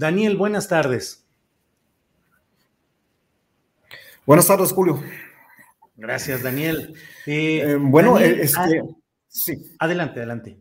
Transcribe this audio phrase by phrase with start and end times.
[0.00, 1.26] Daniel, buenas tardes.
[4.24, 4.98] Buenas tardes, Julio.
[5.94, 6.94] Gracias, Daniel.
[7.26, 8.86] Eh, eh, bueno, Daniel, este, ah,
[9.28, 9.76] sí.
[9.78, 10.58] Adelante, adelante.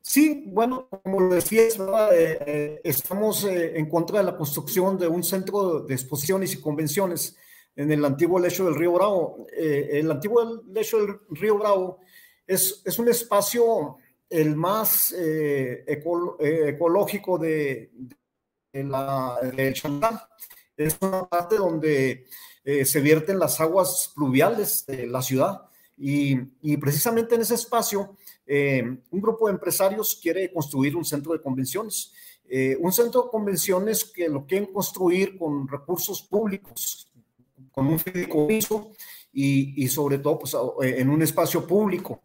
[0.00, 5.08] Sí, bueno, como lo decías, eh, eh, estamos eh, en contra de la construcción de
[5.08, 7.36] un centro de exposiciones y convenciones
[7.76, 9.46] en el antiguo lecho del río Bravo.
[9.52, 11.98] el antiguo lecho del río Bravo
[12.46, 13.98] es, es un espacio
[14.32, 17.92] el más eco, ecológico de,
[18.72, 20.20] de la, del Chantal.
[20.76, 22.26] Es una parte donde
[22.84, 25.62] se vierten las aguas pluviales de la ciudad
[25.96, 28.16] y, y precisamente en ese espacio
[28.46, 32.12] eh, un grupo de empresarios quiere construir un centro de convenciones.
[32.48, 37.08] Eh, un centro de convenciones que lo quieren construir con recursos públicos,
[37.70, 38.92] con un fideicomiso
[39.32, 42.22] y, y sobre todo pues, en un espacio público.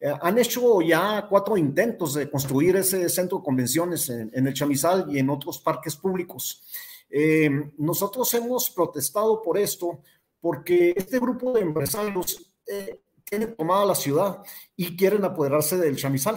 [0.00, 4.54] Eh, han hecho ya cuatro intentos de construir ese centro de convenciones en, en el
[4.54, 6.62] Chamizal y en otros parques públicos.
[7.08, 7.48] Eh,
[7.78, 10.00] nosotros hemos protestado por esto
[10.40, 14.42] porque este grupo de empresarios eh, tienen tomada la ciudad
[14.76, 16.36] y quieren apoderarse del chamizal.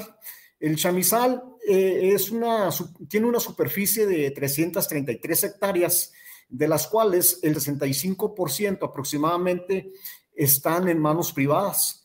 [0.59, 2.69] El chamizal eh, es una,
[3.08, 6.12] tiene una superficie de 333 hectáreas,
[6.48, 9.92] de las cuales el 65% aproximadamente
[10.34, 11.99] están en manos privadas.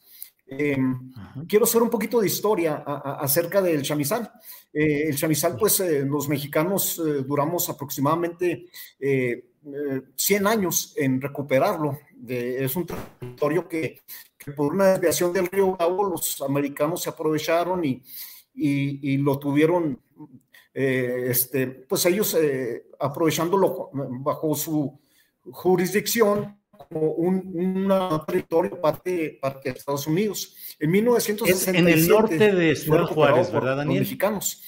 [0.46, 0.76] Eh,
[1.48, 4.30] quiero hacer un poquito de historia a, a, acerca del chamizal.
[4.72, 8.66] Eh, el chamizal, pues eh, los mexicanos eh, duramos aproximadamente
[10.16, 11.98] 100 años en recuperarlo.
[12.14, 14.00] De, es un territorio que,
[14.36, 18.02] que, por una desviación del río Bravo los americanos se aprovecharon y,
[18.54, 20.00] y, y lo tuvieron,
[20.74, 22.36] este, pues ellos
[22.98, 25.00] aprovechándolo bajo su
[25.50, 30.54] jurisdicción como un, un territorio parte, parte de Estados Unidos.
[30.78, 31.78] En 1967.
[31.78, 34.00] en el norte de Ciudad Juárez, ¿verdad, Daniel?
[34.00, 34.62] mexicanos.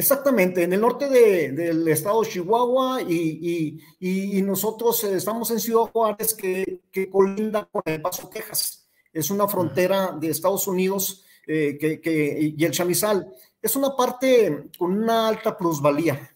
[0.00, 5.60] Exactamente, en el norte de, del estado de Chihuahua y, y, y, nosotros estamos en
[5.60, 8.88] Ciudad Juárez que, que, colinda con El Paso, Texas.
[9.12, 13.30] Es una frontera de Estados Unidos eh, que, que, y el chamizal.
[13.60, 16.34] Es una parte con una alta plusvalía.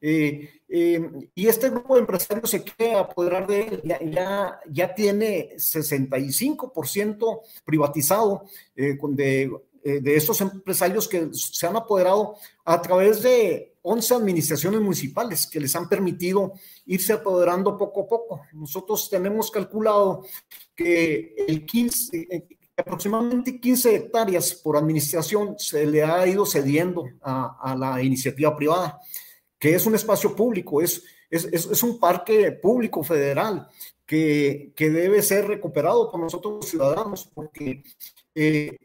[0.00, 4.94] Eh, eh, y este grupo de empresarios se quiere apoderar de él, ya, ya, ya
[4.94, 9.50] tiene 65% privatizado eh, de,
[9.82, 15.74] de estos empresarios que se han apoderado a través de 11 administraciones municipales que les
[15.76, 16.52] han permitido
[16.86, 18.40] irse apoderando poco a poco.
[18.52, 20.26] Nosotros tenemos calculado
[20.74, 28.02] que el 15, aproximadamente 15 hectáreas por administración se le ha ido cediendo a la
[28.02, 29.00] iniciativa privada
[29.58, 33.68] que es un espacio público, es, es, es un parque público federal
[34.04, 37.82] que, que, debe ser recuperado por nosotros los ciudadanos, porque
[38.34, 38.76] eh,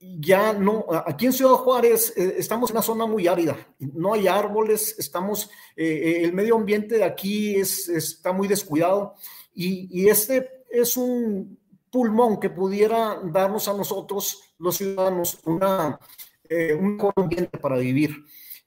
[0.00, 4.26] ya no, aquí en Ciudad Juárez eh, estamos en una zona muy árida, no hay
[4.26, 9.14] árboles, estamos, eh, el medio ambiente de aquí es, está muy descuidado
[9.54, 11.58] y, y este es un
[11.92, 16.00] pulmón que pudiera darnos a nosotros, los ciudadanos, una,
[16.48, 18.24] eh, un ambiente para vivir.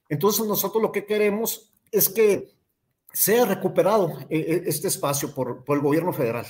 [0.09, 2.55] Entonces nosotros lo que queremos es que
[3.11, 6.45] sea recuperado eh, este espacio por, por el gobierno federal.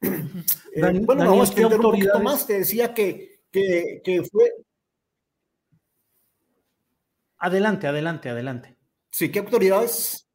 [0.00, 0.42] Dan,
[0.74, 2.24] bueno, Daniel, vamos a extender un poquito autoridades?
[2.24, 2.46] más.
[2.46, 4.52] Te decía que, que, que fue...
[7.38, 8.76] Adelante, adelante, adelante.
[9.10, 10.26] Sí, ¿qué autoridades?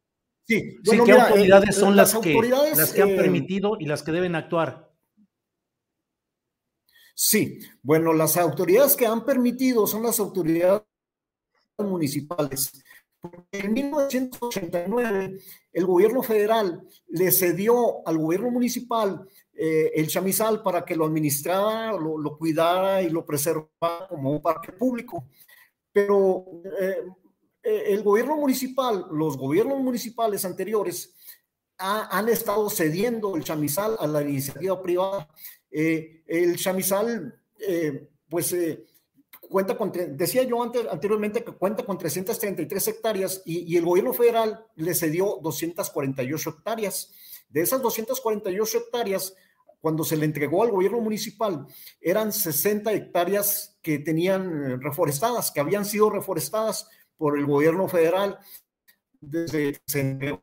[0.47, 3.15] Sí, Sí, bueno, ¿qué mira, autoridades eh, son las, que, autoridades, las que han eh,
[3.15, 4.91] permitido y las que deben actuar?
[7.15, 10.83] Sí, bueno, las autoridades que han permitido son las autoridades
[11.83, 12.71] municipales.
[13.51, 15.39] En 1989,
[15.73, 21.93] el gobierno federal le cedió al gobierno municipal eh, el chamizal para que lo administrara,
[21.93, 25.27] lo, cuidara y lo preservara como un parque público.
[25.91, 26.45] Pero
[26.79, 27.03] eh,
[27.63, 31.13] eh, el gobierno municipal, los gobiernos municipales anteriores
[31.77, 35.27] han estado cediendo el chamizal a la iniciativa privada.
[35.69, 37.37] el chamizal,
[38.29, 38.55] pues
[39.49, 44.13] cuenta con, decía yo antes, anteriormente que cuenta con 333 hectáreas y, y, el gobierno
[44.13, 47.11] federal le cedió 248 hectáreas.
[47.49, 49.35] De esas 248 hectáreas,
[49.79, 51.65] cuando se le entregó al gobierno municipal,
[52.01, 58.39] eran 60 hectáreas que tenían eh, reforestadas, que habían sido reforestadas por el gobierno federal
[59.21, 60.41] desde que se entregó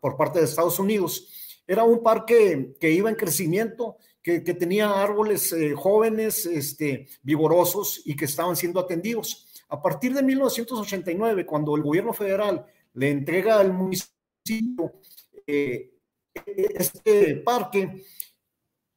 [0.00, 1.62] por parte de Estados Unidos.
[1.66, 8.14] Era un parque que iba en crecimiento, que, tenía árboles eh, jóvenes, este, vigorosos y
[8.16, 9.46] que estaban siendo atendidos.
[9.68, 14.10] A partir de 1989, cuando el gobierno federal le entrega al municipio
[15.46, 15.90] eh,
[16.54, 18.04] este parque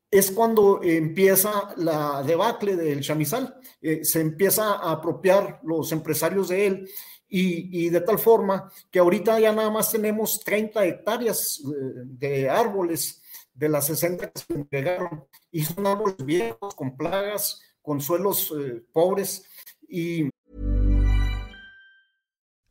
[0.10, 6.68] es cuando empieza la debacle del chamizal, eh, se empieza a apropiar los empresarios de
[6.68, 6.90] él
[7.28, 13.23] y, de tal forma que ahorita ya nada más tenemos 30 hectáreas eh, de árboles
[13.54, 18.84] de las 60 que se entregaron y son árboles viejos, con plagas, con suelos eh,
[18.92, 19.46] pobres
[19.88, 20.30] y...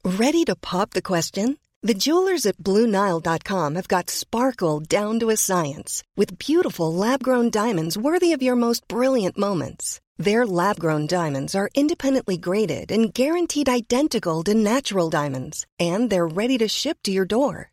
[0.04, 1.58] Ready to pop the question?
[1.84, 7.98] The jewelers at BlueNile.com have got sparkle down to a science with beautiful lab-grown diamonds
[7.98, 10.00] worthy of your most brilliant moments.
[10.16, 16.56] Their lab-grown diamonds are independently graded and guaranteed identical to natural diamonds, and they're ready
[16.58, 17.72] to ship to your door.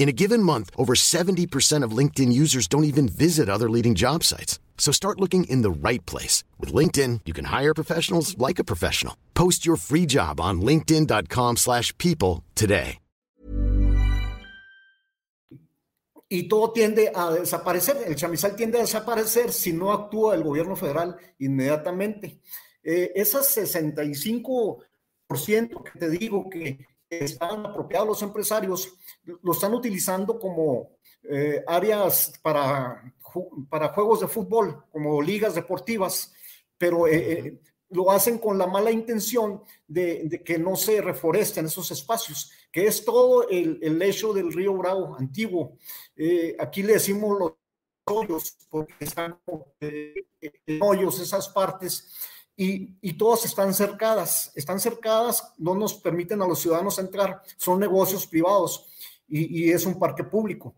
[0.00, 4.24] In a given month, over 70% of LinkedIn users don't even visit other leading job
[4.24, 4.58] sites.
[4.78, 6.42] So start looking in the right place.
[6.58, 9.14] With LinkedIn, you can hire professionals like a professional.
[9.34, 12.96] Post your free job on linkedin.com slash people today.
[16.32, 18.04] Y todo tiende a desaparecer.
[18.06, 22.40] El chamizal tiende a desaparecer si no actúa el gobierno federal inmediatamente.
[22.82, 28.92] Eh, esas 65% que te digo que están apropiados los empresarios,
[29.24, 33.12] lo están utilizando como eh, áreas para,
[33.68, 36.32] para juegos de fútbol, como ligas deportivas,
[36.78, 37.60] pero eh, eh,
[37.90, 43.04] lo hacen con la mala intención de, que no se reforesten esos espacios, que es
[43.04, 45.76] todo el, el lecho del río Bravo antiguo.
[46.58, 47.52] aquí le decimos los
[48.06, 49.38] hoyos, porque están
[49.80, 52.14] en hoyos esas partes
[52.56, 58.26] y, todas están cercadas, están cercadas, no nos permiten a los ciudadanos entrar, son negocios
[58.26, 58.86] privados
[59.28, 60.74] y, es un parque público.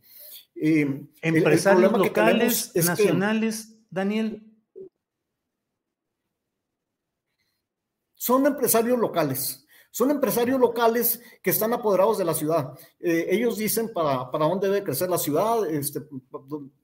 [0.55, 4.43] Eh, Empresarios locales, nacionales, Daniel.
[8.15, 12.79] Son empresarios locales, son empresarios locales que están apoderados de la ciudad.
[13.01, 16.01] Eh, ellos dicen para, para dónde debe crecer la ciudad, este,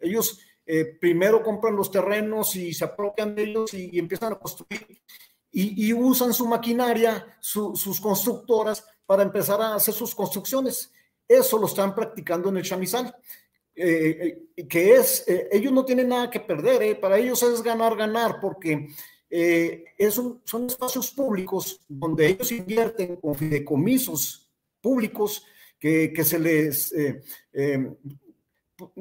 [0.01, 5.01] ellos eh, primero compran los terrenos y se apropian de ellos y, empiezan a construir
[5.51, 10.93] y, usan su maquinaria, sus constructoras para empezar a hacer sus construcciones.
[11.27, 13.17] Eso lo están practicando en el chamizal.
[13.75, 18.39] Eh, eh, que es, ellos no tienen nada que perder, para ellos es ganar, ganar,
[18.39, 18.89] porque
[19.31, 24.47] es son espacios públicos donde ellos invierten con fideicomisos
[24.83, 25.47] públicos
[25.79, 26.93] que, que se les,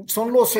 [0.06, 0.56] son los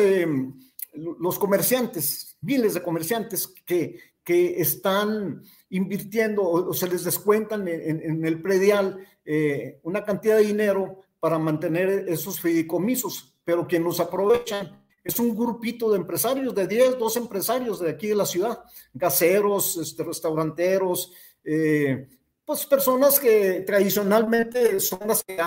[1.18, 8.42] los comerciantes, miles de comerciantes que, que están invirtiendo o, se les descuentan en, el
[8.42, 15.18] predial eh, una cantidad de dinero para mantener esos fideicomisos, pero quien los aprovechan es
[15.18, 18.62] un grupito de empresarios, de 10, 12 empresarios de aquí de la ciudad,
[18.92, 21.12] gaseros, este, restauranteros,
[21.44, 22.08] eh,
[22.44, 25.38] pues personas que tradicionalmente son las que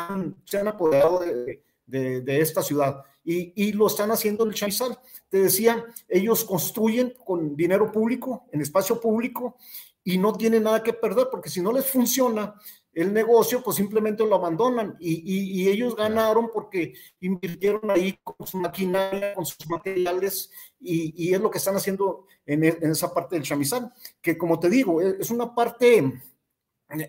[0.46, 4.98] se han apoderado de, de, esta ciudad y, y, lo están haciendo en el Chaizal.
[5.30, 9.58] Te decía, ellos construyen con dinero público, en espacio público,
[10.04, 12.56] y no tienen nada que perder, porque si no les funciona,
[12.94, 14.98] el negocio, pues simplemente lo abandonan.
[15.00, 21.50] Y, ellos ganaron porque invirtieron ahí con su maquinaria, con sus materiales y, es lo
[21.50, 25.54] que están haciendo en, esa parte del chamizal, que como te digo, e, es una
[25.56, 26.22] parte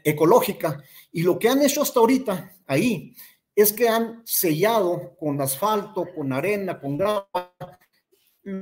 [0.04, 0.82] ecológica.
[1.10, 3.14] Y lo que han hecho hasta ahorita ahí
[3.54, 7.28] es que han sellado con asfalto, con arena, con grava,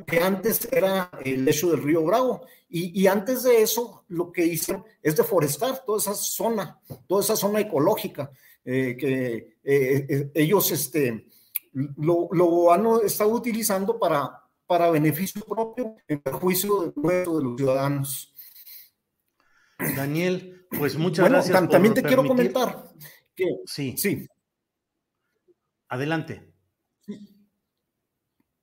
[0.06, 2.46] que antes era el lecho del río Bravo.
[2.68, 6.78] Y, antes de eso, lo que hicieron es deforestar toda esa zona,
[7.08, 8.30] toda esa zona ecológica,
[8.64, 11.26] eh, que eh, eh, ellos este,
[11.72, 18.34] lo, han estado utilizando para, para beneficio propio, en perjuicio de, de los ciudadanos.
[19.96, 21.68] Daniel, pues muchas gracias.
[21.68, 22.90] también te quiero comentar
[23.34, 23.94] que sí.
[23.96, 24.28] sí.
[25.90, 26.40] Adelante.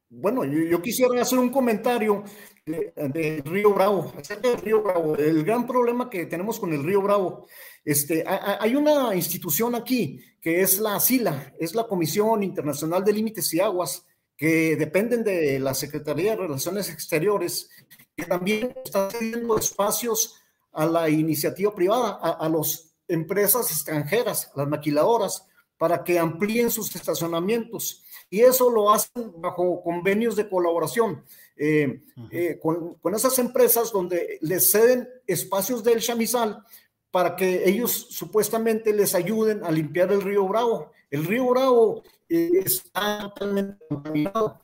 [0.10, 2.24] Bueno, yo, quisiera hacer un comentario
[2.66, 5.18] del Río Bravo, acerca del Río Bravo.
[5.18, 7.46] El gran problema que tenemos con el Río Bravo,
[7.84, 13.54] este, hay una institución aquí que es la SILA, es la Comisión Internacional de Límites
[13.54, 14.06] y Aguas,
[14.38, 17.70] que dependen de la Secretaría de Relaciones Exteriores,
[18.16, 20.42] que también está cediendo espacios
[20.72, 25.46] a la iniciativa privada, a, a las empresas extranjeras, las maquiladoras,
[25.78, 28.04] para que amplíen sus estacionamientos.
[28.30, 31.24] Y eso lo hacen bajo convenios de colaboración
[31.56, 36.64] eh, eh, con, con, esas empresas donde les ceden espacios del chamizal
[37.10, 40.92] para que ellos supuestamente les ayuden a limpiar el río Bravo.
[41.10, 44.62] El río Bravo eh, está totalmente contaminado,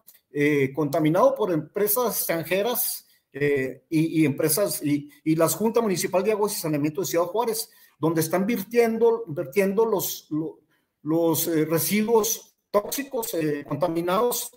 [0.75, 3.07] contaminado por empresas extranjeras
[3.89, 8.21] y, empresas y, y las Junta Municipal de Aguas y Saneamiento de Ciudad Juárez, donde
[8.21, 10.62] están vertiendo, vertiendo los, los
[11.47, 14.51] eh, residuos tóxicos eh, contaminados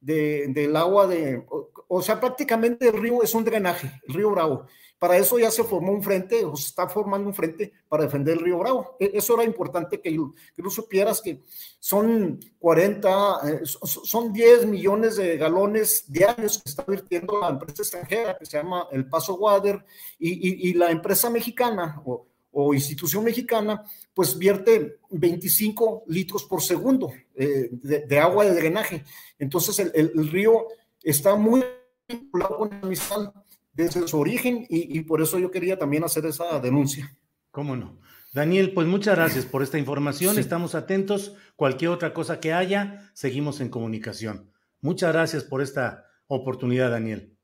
[0.00, 1.44] del agua de,
[1.88, 4.66] o, sea, prácticamente el río es un drenaje, el río Bravo.
[4.98, 8.38] Para eso ya se formó un frente, o se está formando un frente para defender
[8.38, 8.96] el río Bravo.
[8.98, 11.42] E, eso era importante que, que tú supieras que
[11.78, 18.38] son 40, eh, son 10 millones de galones diarios que está virtiendo la empresa extranjera
[18.38, 19.84] que se llama El Paso Water
[20.18, 22.26] y, y la empresa mexicana, o,
[22.58, 23.84] o institución mexicana,
[24.14, 29.04] pues vierte 25 litros por segundo eh, de, agua de drenaje.
[29.38, 30.66] Entonces el, río
[31.02, 31.62] está muy
[32.08, 33.30] vinculado con el misal
[33.74, 37.14] desde su origen y, por eso yo quería también hacer esa denuncia.
[37.50, 37.98] ¿Cómo no?
[38.32, 40.38] Daniel, pues muchas gracias por esta información.
[40.38, 41.34] Estamos atentos.
[41.56, 44.50] Cualquier otra cosa que haya, seguimos en comunicación.
[44.80, 47.35] Muchas gracias por esta oportunidad, Daniel.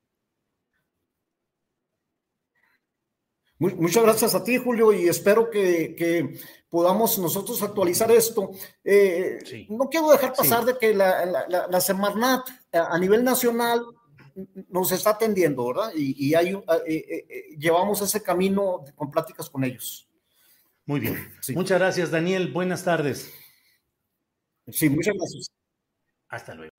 [3.70, 6.38] Muchas gracias a ti, Julio, y espero que,
[6.68, 8.50] podamos nosotros actualizar esto.
[8.82, 13.84] Eh, no quiero dejar pasar de que la, la, Semarnat a nivel nacional
[14.70, 15.92] nos está atendiendo, ¿verdad?
[15.94, 20.08] Y, hay, eh, eh, llevamos ese camino con pláticas con ellos.
[20.86, 21.32] Muy bien.
[21.54, 22.50] Muchas gracias, Daniel.
[22.50, 23.32] Buenas tardes.
[24.68, 25.50] Sí, muchas gracias.
[26.28, 26.72] Hasta luego.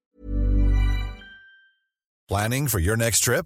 [2.27, 3.45] Planning for your next trip?